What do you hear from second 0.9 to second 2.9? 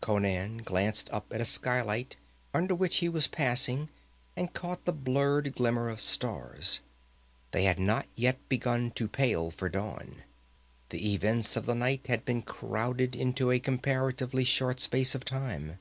up at a skylight under